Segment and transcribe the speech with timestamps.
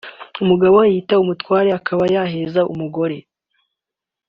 [0.43, 3.17] umugabo yiyita umutware akaba yaheza umugore